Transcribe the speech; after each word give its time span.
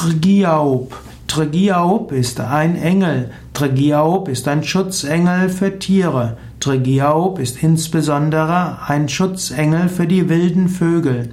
Trigiaob. 0.00 0.94
Trigiaob 1.26 2.12
ist 2.12 2.38
ein 2.38 2.76
Engel. 2.76 3.32
Trigiaob 3.52 4.28
ist 4.28 4.46
ein 4.46 4.62
Schutzengel 4.62 5.48
für 5.48 5.80
Tiere. 5.80 6.36
Trigiaob 6.60 7.40
ist 7.40 7.64
insbesondere 7.64 8.78
ein 8.86 9.08
Schutzengel 9.08 9.88
für 9.88 10.06
die 10.06 10.28
wilden 10.28 10.68
Vögel. 10.68 11.30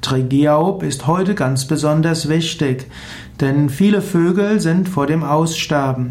Trigiaob 0.00 0.84
ist 0.84 1.08
heute 1.08 1.34
ganz 1.34 1.64
besonders 1.64 2.28
wichtig, 2.28 2.86
denn 3.40 3.68
viele 3.68 4.00
Vögel 4.00 4.60
sind 4.60 4.88
vor 4.88 5.08
dem 5.08 5.24
Aussterben. 5.24 6.10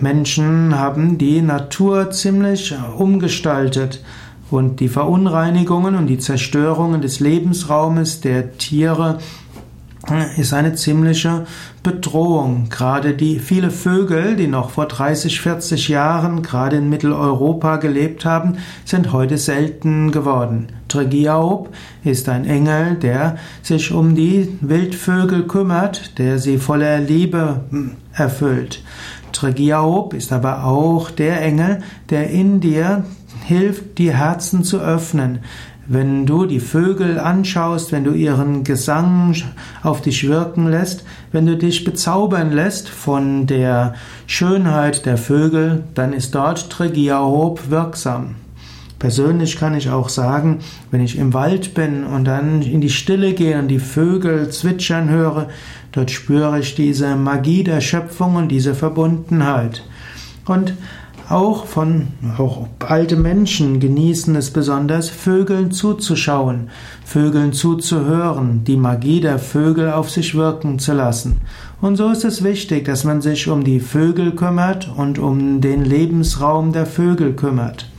Menschen 0.00 0.76
haben 0.76 1.16
die 1.16 1.42
Natur 1.42 2.10
ziemlich 2.10 2.74
umgestaltet 2.98 4.02
und 4.50 4.80
die 4.80 4.88
Verunreinigungen 4.88 5.94
und 5.94 6.08
die 6.08 6.18
Zerstörungen 6.18 7.00
des 7.02 7.20
Lebensraumes 7.20 8.20
der 8.20 8.58
Tiere 8.58 9.18
ist 10.36 10.52
eine 10.52 10.74
ziemliche 10.74 11.46
Bedrohung. 11.82 12.68
Gerade 12.70 13.14
die 13.14 13.38
viele 13.38 13.70
Vögel, 13.70 14.34
die 14.34 14.48
noch 14.48 14.70
vor 14.70 14.86
30, 14.86 15.40
40 15.40 15.88
Jahren 15.88 16.42
gerade 16.42 16.76
in 16.76 16.88
Mitteleuropa 16.88 17.76
gelebt 17.76 18.24
haben, 18.24 18.58
sind 18.84 19.12
heute 19.12 19.38
selten 19.38 20.10
geworden. 20.10 20.68
Tregiaob 20.88 21.72
ist 22.02 22.28
ein 22.28 22.44
Engel, 22.46 22.96
der 22.96 23.36
sich 23.62 23.92
um 23.92 24.16
die 24.16 24.58
Wildvögel 24.60 25.46
kümmert, 25.46 26.18
der 26.18 26.38
sie 26.38 26.58
voller 26.58 26.98
Liebe 26.98 27.60
hm, 27.70 27.92
erfüllt. 28.12 28.82
Tregiaob 29.32 30.14
ist 30.14 30.32
aber 30.32 30.64
auch 30.64 31.10
der 31.10 31.40
Engel, 31.42 31.78
der 32.10 32.28
in 32.30 32.60
dir 32.60 33.04
hilft, 33.44 33.98
die 33.98 34.12
Herzen 34.12 34.64
zu 34.64 34.80
öffnen. 34.80 35.40
Wenn 35.88 36.26
du 36.26 36.46
die 36.46 36.60
Vögel 36.60 37.18
anschaust, 37.18 37.90
wenn 37.90 38.04
du 38.04 38.12
ihren 38.12 38.62
Gesang 38.62 39.34
auf 39.82 40.00
dich 40.00 40.28
wirken 40.28 40.68
lässt, 40.68 41.04
wenn 41.32 41.44
du 41.44 41.56
dich 41.56 41.82
bezaubern 41.82 42.52
lässt 42.52 42.88
von 42.88 43.48
der 43.48 43.94
Schönheit 44.28 45.06
der 45.06 45.16
Vögel, 45.16 45.82
dann 45.94 46.12
ist 46.12 46.36
dort 46.36 46.70
Trigiahob 46.70 47.68
wirksam. 47.70 48.36
Persönlich 49.00 49.58
kann 49.58 49.74
ich 49.74 49.90
auch 49.90 50.08
sagen, 50.08 50.60
wenn 50.92 51.00
ich 51.00 51.18
im 51.18 51.34
Wald 51.34 51.74
bin 51.74 52.04
und 52.04 52.24
dann 52.26 52.62
in 52.62 52.80
die 52.80 52.88
Stille 52.88 53.32
gehe 53.32 53.58
und 53.58 53.66
die 53.66 53.80
Vögel 53.80 54.50
zwitschern 54.50 55.08
höre, 55.08 55.48
dort 55.90 56.12
spüre 56.12 56.60
ich 56.60 56.76
diese 56.76 57.16
Magie 57.16 57.64
der 57.64 57.80
Schöpfung 57.80 58.36
und 58.36 58.48
diese 58.48 58.76
Verbundenheit. 58.76 59.82
Und 60.46 60.74
auch 61.28 61.66
von 61.66 62.08
auch 62.38 62.66
alte 62.80 63.16
Menschen 63.16 63.80
genießen 63.80 64.34
es 64.36 64.50
besonders, 64.50 65.08
Vögeln 65.08 65.70
zuzuschauen, 65.70 66.70
Vögeln 67.04 67.52
zuzuhören, 67.52 68.64
die 68.64 68.76
Magie 68.76 69.20
der 69.20 69.38
Vögel 69.38 69.92
auf 69.92 70.10
sich 70.10 70.34
wirken 70.34 70.78
zu 70.78 70.92
lassen. 70.92 71.40
Und 71.80 71.96
so 71.96 72.10
ist 72.10 72.24
es 72.24 72.44
wichtig, 72.44 72.84
dass 72.84 73.04
man 73.04 73.20
sich 73.20 73.48
um 73.48 73.64
die 73.64 73.80
Vögel 73.80 74.32
kümmert 74.32 74.90
und 74.96 75.18
um 75.18 75.60
den 75.60 75.84
Lebensraum 75.84 76.72
der 76.72 76.86
Vögel 76.86 77.34
kümmert. 77.34 77.91